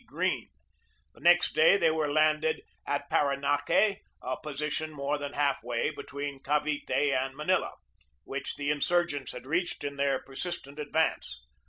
[0.07, 0.47] Greene.
[1.13, 6.39] The next day they were landed at Paranaque, a position more than half way between
[6.41, 7.75] Cavite and Manila,,
[8.23, 11.43] which the in surgents had reached in their persistent advance.